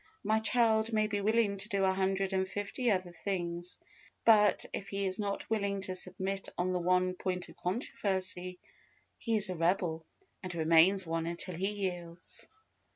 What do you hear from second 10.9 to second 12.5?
one until he yields.